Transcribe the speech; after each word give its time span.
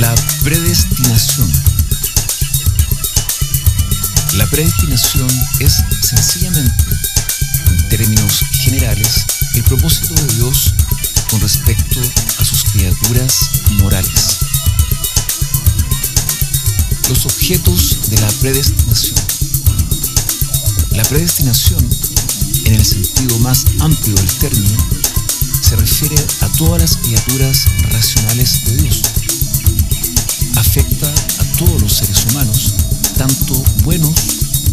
Predestinación. 0.00 1.52
La 4.32 4.46
predestinación 4.46 5.28
es 5.58 5.84
sencillamente, 6.00 6.84
en 7.66 7.88
términos 7.90 8.42
generales, 8.52 9.26
el 9.56 9.62
propósito 9.64 10.14
de 10.14 10.34
Dios 10.36 10.72
con 11.28 11.42
respecto 11.42 12.00
a 12.38 12.44
sus 12.46 12.64
criaturas 12.72 13.50
morales. 13.82 14.38
Los 17.10 17.26
objetos 17.26 18.08
de 18.08 18.20
la 18.22 18.28
predestinación. 18.40 19.16
La 20.92 21.02
predestinación, 21.04 21.86
en 22.64 22.74
el 22.74 22.86
sentido 22.86 23.38
más 23.40 23.66
amplio 23.80 24.14
del 24.14 24.38
término, 24.38 24.78
se 25.60 25.76
refiere 25.76 26.16
a 26.40 26.48
todas 26.56 26.80
las 26.80 26.96
criaturas 26.96 27.66
racionales 27.90 28.64
de 28.64 28.76
Dios. 28.78 29.02
Afecta 30.70 31.10
a 31.10 31.44
todos 31.58 31.82
los 31.82 31.92
seres 31.92 32.26
humanos, 32.30 32.74
tanto 33.18 33.60
buenos 33.82 34.14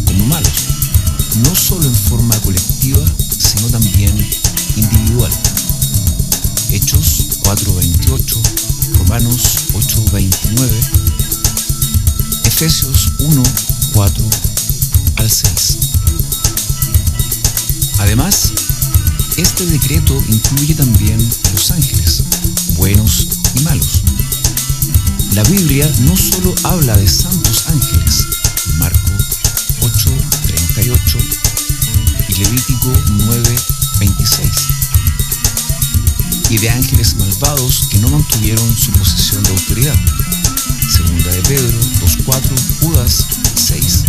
como 0.06 0.26
malos, 0.26 0.52
no 1.42 1.52
solo 1.56 1.88
en 1.88 1.94
forma 1.96 2.38
colectiva, 2.42 3.04
sino 3.36 3.68
también 3.68 4.16
individual. 4.76 5.32
Hechos 6.70 7.40
4.28, 7.42 8.36
Romanos 8.98 9.42
8.29, 9.72 10.70
Efesios 12.44 13.08
1, 13.18 13.42
4 13.94 14.24
al 15.16 15.28
6. 15.28 15.78
Además, 17.98 18.52
este 19.36 19.66
decreto 19.66 20.14
incluye 20.28 20.76
también 20.76 21.18
los 21.52 21.72
ángeles, 21.72 22.22
buenos 22.76 23.26
y 23.56 23.62
malos. 23.62 24.02
La 25.38 25.44
Biblia 25.44 25.88
no 26.00 26.16
solo 26.16 26.52
habla 26.64 26.96
de 26.96 27.06
santos 27.06 27.68
ángeles, 27.68 28.26
Marco 28.76 29.12
8, 29.82 30.10
38 30.48 31.18
y 32.28 32.34
Levítico 32.34 32.92
9, 33.08 33.56
26, 34.00 34.50
y 36.50 36.58
de 36.58 36.70
ángeles 36.70 37.14
malvados 37.18 37.86
que 37.88 37.98
no 37.98 38.08
mantuvieron 38.08 38.76
su 38.76 38.90
posición 38.90 39.40
de 39.44 39.50
autoridad, 39.50 39.94
Segunda 40.90 41.30
de 41.30 41.42
Pedro 41.42 41.78
2.4, 42.00 42.80
Judas 42.80 43.26
6, 43.54 44.04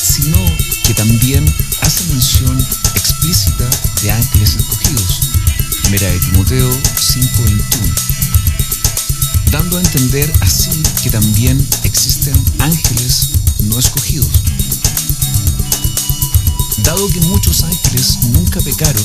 sino 0.00 0.38
que 0.84 0.94
también 0.94 1.44
hace 1.80 2.04
mención 2.04 2.56
explícita 2.94 3.68
de 4.02 4.12
ángeles 4.12 4.54
escogidos, 4.54 5.20
Primera 5.82 6.12
de 6.12 6.20
Timoteo 6.20 6.70
5.21, 6.70 8.17
dando 9.50 9.78
a 9.78 9.80
entender 9.80 10.32
así 10.40 10.70
que 11.02 11.10
también 11.10 11.66
existen 11.84 12.34
ángeles 12.58 13.30
no 13.60 13.78
escogidos. 13.78 14.28
Dado 16.78 17.08
que 17.08 17.20
muchos 17.22 17.62
ángeles 17.62 18.18
nunca 18.32 18.60
pecaron, 18.60 19.02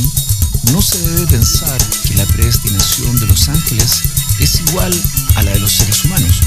no 0.72 0.82
se 0.82 0.98
debe 1.00 1.28
pensar 1.28 1.78
que 2.08 2.16
la 2.16 2.26
predestinación 2.26 3.16
de 3.18 3.28
los 3.28 3.48
ángeles 3.50 4.04
es 4.40 4.62
igual 4.68 4.94
a 5.36 5.44
la 5.44 5.52
de 5.52 5.60
los 5.60 5.72
seres 5.72 6.04
humanos. 6.06 6.42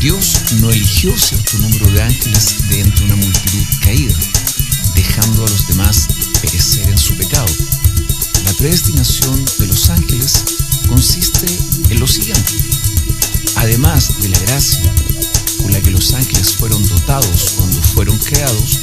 Dios 0.00 0.34
no 0.60 0.70
eligió 0.70 1.16
cierto 1.16 1.58
número 1.58 1.90
de 1.90 2.02
ángeles 2.02 2.68
de 2.68 2.80
entre 2.80 3.04
una 3.06 3.16
multitud 3.16 3.64
caída, 3.82 4.14
dejando 4.94 5.44
a 5.44 5.50
los 5.50 5.68
demás 5.68 6.06
perecer 6.40 6.88
en 6.88 6.98
su 6.98 7.16
pecado. 7.16 7.52
La 8.44 8.52
predestinación 8.54 9.44
de 9.58 9.66
los 9.66 9.90
ángeles 9.90 10.44
consiste 10.88 11.46
en 11.90 12.00
lo 12.00 12.06
siguiente. 12.06 12.54
Además 13.56 14.20
de 14.20 14.28
la 14.28 14.38
gracia 14.40 14.92
con 15.62 15.72
la 15.72 15.80
que 15.80 15.90
los 15.90 16.12
ángeles 16.14 16.54
fueron 16.54 16.86
dotados 16.88 17.54
cuando 17.56 17.80
fueron 17.82 18.18
creados, 18.18 18.80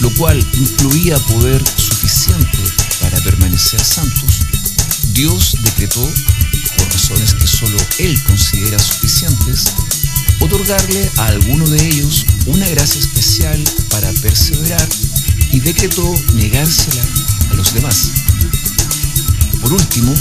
lo 0.00 0.12
cual 0.14 0.38
incluía 0.54 1.18
poder 1.18 1.62
suficiente 1.76 2.58
para 3.00 3.20
permanecer 3.22 3.82
santos, 3.82 4.40
Dios 5.12 5.56
decretó, 5.62 6.08
por 6.76 6.92
razones 6.92 7.34
que 7.34 7.46
solo 7.46 7.76
Él 7.98 8.20
considera 8.24 8.78
suficientes, 8.78 9.72
otorgarle 10.40 11.10
a 11.18 11.26
alguno 11.26 11.68
de 11.68 11.86
ellos 11.86 12.26
una 12.46 12.68
gracia 12.68 13.00
especial 13.00 13.62
para 13.90 14.12
perseverar 14.14 14.88
y 15.52 15.60
decretó 15.60 16.14
negársela 16.34 17.02
a 17.50 17.54
los 17.54 17.74
demás. 17.74 18.10
Por 19.60 19.72
último, 19.72 20.14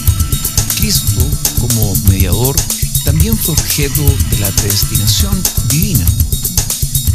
Cristo 0.81 1.21
como 1.59 1.93
mediador 2.09 2.55
también 3.05 3.37
fue 3.37 3.53
objeto 3.53 4.01
de 4.31 4.39
la 4.39 4.49
predestinación 4.49 5.39
divina. 5.69 6.07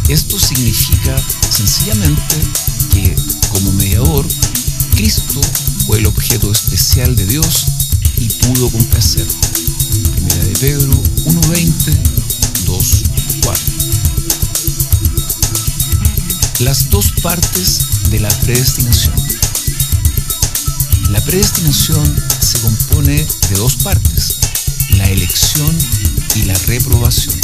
Esto 0.09 0.38
significa 0.38 1.21
sencillamente 1.50 2.37
que 2.93 3.16
como 3.49 3.72
mediador, 3.72 4.25
Cristo 4.93 5.41
fue 5.84 5.99
el 5.99 6.06
objeto 6.06 6.53
especial 6.53 7.16
de 7.16 7.26
Dios 7.26 7.66
y 8.19 8.28
pudo 8.28 8.71
complacer. 8.71 9.26
Primera 10.15 10.44
de 10.44 10.53
Pedro 10.60 10.93
1.20, 11.25 11.99
2, 12.66 13.03
4. 13.43 13.65
Las 16.60 16.88
dos 16.88 17.10
partes 17.21 17.81
de 18.10 18.21
la 18.21 18.28
predestinación. 18.28 19.15
La 21.10 21.21
predestinación 21.21 22.36
compone 22.61 23.27
de 23.49 23.55
dos 23.56 23.77
partes, 23.77 24.37
la 24.91 25.09
elección 25.11 25.77
y 26.34 26.43
la 26.43 26.55
reprobación. 26.67 27.34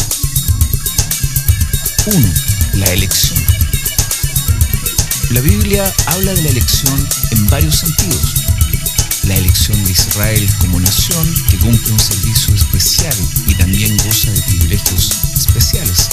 1. 2.07 2.33
La 2.75 2.87
elección. 2.87 3.39
La 5.31 5.41
Biblia 5.41 5.93
habla 6.07 6.35
de 6.35 6.43
la 6.43 6.51
elección 6.51 7.09
en 7.31 7.47
varios 7.49 7.77
sentidos. 7.77 8.35
La 9.25 9.37
elección 9.37 9.83
de 9.85 9.93
Israel 9.93 10.49
como 10.59 10.81
nación 10.81 11.35
que 11.49 11.59
cumple 11.59 11.93
un 11.93 12.01
servicio 12.01 12.55
especial 12.55 13.17
y 13.47 13.55
también 13.55 13.97
goza 13.99 14.31
de 14.31 14.43
privilegios 14.43 15.11
especiales. 15.35 16.09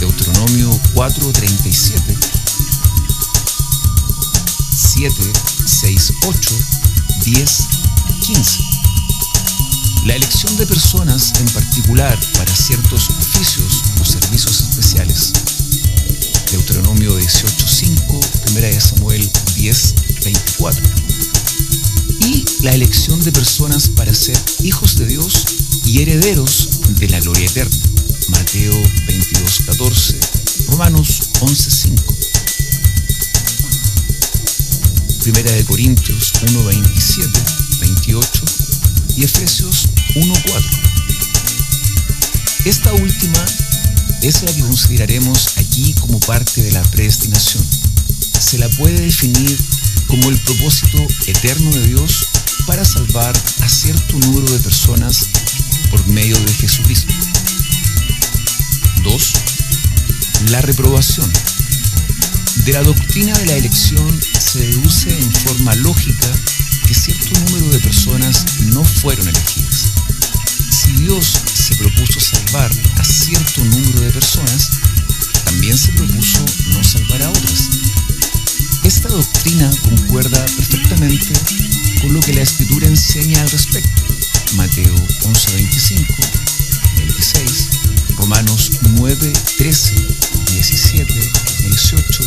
Deuteronomio 0.00 0.70
4:37, 0.94 2.16
7, 4.74 5.32
6, 5.66 6.12
8, 6.26 6.54
10, 7.24 7.68
15. 8.28 8.60
La 10.04 10.14
elección 10.14 10.54
de 10.58 10.66
personas 10.66 11.32
en 11.40 11.46
particular 11.46 12.18
para 12.36 12.54
ciertos 12.54 13.08
oficios 13.08 13.82
o 14.02 14.04
servicios 14.04 14.60
especiales. 14.60 15.32
Deuteronomio 16.52 17.18
18.5, 17.18 18.20
1 18.50 18.80
Samuel 18.82 19.32
10.24. 19.56 20.78
Y 22.20 22.44
la 22.64 22.74
elección 22.74 23.18
de 23.24 23.32
personas 23.32 23.88
para 23.88 24.12
ser 24.12 24.38
hijos 24.62 24.98
de 24.98 25.06
Dios 25.06 25.46
y 25.86 26.02
herederos 26.02 26.68
de 26.98 27.08
la 27.08 27.20
gloria 27.20 27.46
eterna. 27.46 27.78
Mateo 28.28 28.74
22.14, 29.06 30.66
Romanos 30.66 31.22
11.5. 31.40 32.28
Primera 35.22 35.50
de 35.52 35.64
Corintios 35.64 36.34
1.27, 36.34 37.67
28 37.88 38.44
y 39.16 39.24
Efesios 39.24 39.88
1.4. 40.14 40.62
Esta 42.66 42.92
última 42.92 43.44
es 44.20 44.42
la 44.42 44.52
que 44.52 44.60
consideraremos 44.60 45.56
aquí 45.56 45.94
como 45.94 46.20
parte 46.20 46.62
de 46.62 46.72
la 46.72 46.82
predestinación. 46.82 47.64
Se 48.38 48.58
la 48.58 48.68
puede 48.70 49.00
definir 49.00 49.58
como 50.06 50.28
el 50.28 50.38
propósito 50.38 50.98
eterno 51.26 51.70
de 51.70 51.86
Dios 51.86 52.26
para 52.66 52.84
salvar 52.84 53.34
a 53.62 53.68
cierto 53.68 54.18
número 54.18 54.52
de 54.52 54.58
personas 54.58 55.28
por 55.90 56.06
medio 56.08 56.38
de 56.38 56.52
Jesucristo. 56.52 57.14
2. 59.02 59.32
La 60.50 60.60
reprobación. 60.60 61.32
De 62.66 62.72
la 62.72 62.82
doctrina 62.82 63.32
de 63.38 63.46
la 63.46 63.54
elección 63.54 64.20
se 64.38 64.58
deduce 64.58 65.08
en 65.08 65.32
forma 65.32 65.74
lógica 65.76 66.28
que 66.88 66.94
cierto 66.94 67.38
número 67.40 67.68
de 67.68 67.80
personas 67.80 68.46
no 68.72 68.82
fueron 68.82 69.28
elegidas. 69.28 69.92
Si 70.70 70.92
Dios 70.92 71.26
se 71.52 71.76
propuso 71.76 72.18
salvar 72.18 72.70
a 72.96 73.04
cierto 73.04 73.62
número 73.62 74.00
de 74.00 74.10
personas, 74.10 74.70
también 75.44 75.76
se 75.76 75.92
propuso 75.92 76.42
no 76.72 76.82
salvar 76.82 77.22
a 77.24 77.28
otras. 77.28 77.68
Esta 78.84 79.10
doctrina 79.10 79.70
concuerda 79.82 80.42
perfectamente 80.56 81.34
con 82.00 82.14
lo 82.14 82.20
que 82.20 82.32
la 82.32 82.40
Escritura 82.40 82.86
enseña 82.86 83.42
al 83.42 83.50
respecto. 83.50 84.02
Mateo 84.54 84.94
11:25, 85.24 86.06
26, 86.96 87.68
Romanos 88.16 88.70
9, 88.96 89.32
13, 89.58 89.94
17, 90.52 91.32
18, 91.68 92.22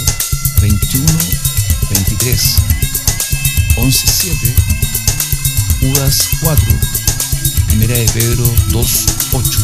Pedro 8.21 8.45
2.8. 8.69 9.57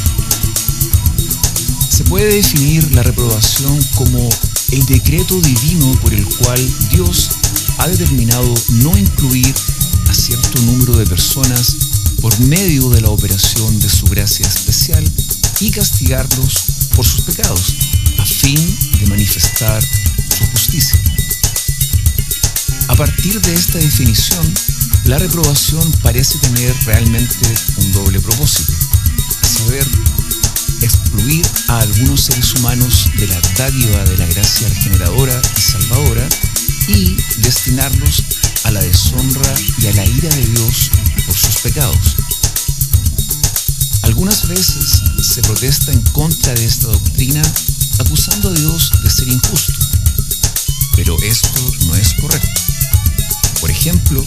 Se 1.90 2.04
puede 2.06 2.38
definir 2.38 2.92
la 2.92 3.04
reprobación 3.04 3.80
como 3.94 4.28
el 4.72 4.84
decreto 4.88 5.40
divino 5.42 5.92
por 6.02 6.12
el 6.12 6.26
cual 6.26 6.60
Dios 6.90 7.30
ha 7.78 7.88
determinado 7.88 8.52
no 8.82 8.98
incluir 8.98 9.54
a 10.10 10.14
cierto 10.16 10.60
número 10.64 10.98
de 10.98 11.06
personas 11.06 11.76
por 12.20 12.40
medio 12.40 12.90
de 12.90 13.02
la 13.02 13.10
operación 13.10 13.80
de 13.80 13.90
su 13.90 14.08
gracia 14.08 14.48
especial 14.48 15.04
y 15.60 15.70
castigarlos 15.70 16.64
por 16.96 17.06
sus 17.06 17.22
pecados, 17.26 17.76
a 18.18 18.26
fin 18.26 18.58
de 19.00 19.06
manifestar 19.06 19.84
su 20.36 20.46
justicia. 20.48 21.00
A 22.88 22.96
partir 22.96 23.40
de 23.40 23.54
esta 23.54 23.78
definición, 23.78 24.52
la 25.08 25.18
reprobación 25.18 25.90
parece 26.04 26.38
tener 26.40 26.76
realmente 26.86 27.38
un 27.78 27.94
doble 27.94 28.20
propósito, 28.20 28.74
a 29.42 29.48
saber, 29.48 29.88
excluir 30.82 31.48
a 31.70 31.80
algunos 31.80 32.26
seres 32.26 32.54
humanos 32.56 33.10
de 33.16 33.28
la 33.28 33.40
dádiva 33.58 34.04
de 34.04 34.18
la 34.18 34.26
gracia 34.26 34.68
regeneradora 34.68 35.42
y 35.56 35.62
salvadora 35.62 36.28
y 36.90 37.16
destinarlos 37.38 38.24
a 38.66 38.72
la 38.72 38.82
deshonra 38.82 39.54
y 39.78 39.88
a 39.88 39.94
la 39.94 40.06
ira 40.06 40.30
de 40.30 40.46
Dios 40.46 40.92
por 41.26 41.36
sus 41.38 41.56
pecados. 41.62 42.18
Algunas 44.02 44.46
veces 44.50 45.04
se 45.22 45.42
protesta 45.42 45.94
en 45.94 46.02
contra 46.12 46.54
de 46.54 46.66
esta 46.66 46.88
doctrina 46.88 47.42
acusando 48.00 48.50
a 48.50 48.54
Dios 48.54 48.92
de 49.02 49.10
ser 49.10 49.30
injusto, 49.30 49.74
pero 50.98 51.18
esto 51.22 51.76
no 51.86 51.96
es 51.96 52.14
correcto. 52.16 52.62
Por 53.62 53.72
ejemplo, 53.72 54.26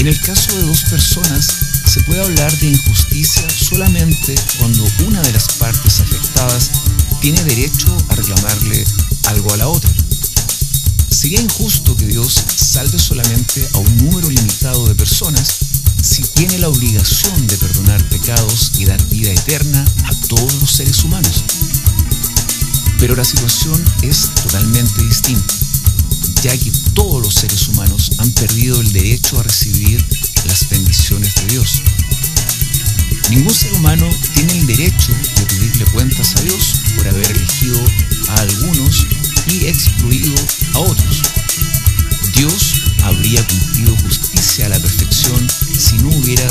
en 0.00 0.06
el 0.06 0.18
caso 0.18 0.56
de 0.56 0.62
dos 0.62 0.84
personas, 0.84 1.46
se 1.84 2.02
puede 2.04 2.22
hablar 2.22 2.50
de 2.58 2.68
injusticia 2.68 3.46
solamente 3.50 4.34
cuando 4.58 4.82
una 5.06 5.20
de 5.20 5.30
las 5.30 5.46
partes 5.58 6.00
afectadas 6.00 6.70
tiene 7.20 7.44
derecho 7.44 7.94
a 8.08 8.14
reclamarle 8.14 8.82
algo 9.26 9.52
a 9.52 9.58
la 9.58 9.68
otra. 9.68 9.90
Sería 11.10 11.42
injusto 11.42 11.94
que 11.98 12.06
Dios 12.06 12.32
salve 12.56 12.98
solamente 12.98 13.68
a 13.74 13.78
un 13.78 13.96
número 13.98 14.30
limitado 14.30 14.88
de 14.88 14.94
personas 14.94 15.56
si 16.02 16.22
tiene 16.22 16.58
la 16.60 16.70
obligación 16.70 17.46
de 17.46 17.58
perdonar 17.58 18.02
pecados 18.08 18.72
y 18.78 18.86
dar 18.86 19.04
vida 19.10 19.30
eterna 19.30 19.84
a 20.04 20.28
todos 20.28 20.54
los 20.62 20.70
seres 20.70 21.04
humanos. 21.04 21.44
Pero 22.98 23.14
la 23.14 23.24
situación 23.26 23.84
es 24.00 24.30
totalmente 24.34 25.02
distinta 25.02 25.54
ya 26.42 26.56
que 26.56 26.72
todos 27.00 27.22
los 27.22 27.32
seres 27.32 27.66
humanos 27.68 28.10
han 28.18 28.30
perdido 28.32 28.78
el 28.78 28.92
derecho 28.92 29.40
a 29.40 29.42
recibir 29.42 30.04
las 30.44 30.68
bendiciones 30.68 31.34
de 31.36 31.46
Dios. 31.46 31.80
Ningún 33.30 33.54
ser 33.54 33.72
humano 33.72 34.06
tiene 34.34 34.58
el 34.58 34.66
derecho 34.66 35.10
de 35.36 35.46
pedirle 35.46 35.86
cuentas 35.92 36.36
a 36.36 36.42
Dios 36.42 36.74
por 36.96 37.08
haber 37.08 37.30
elegido 37.30 37.80
a 38.28 38.40
algunos 38.42 39.06
y 39.46 39.64
excluido 39.64 40.34
a 40.74 40.80
otros. 40.80 41.22
Dios 42.34 42.74
habría 43.02 43.46
cumplido 43.46 43.96
justicia 43.96 44.66
a 44.66 44.68
la 44.68 44.78
perfección 44.78 45.48
si 45.78 45.96
no 45.96 46.10
hubiera 46.10 46.46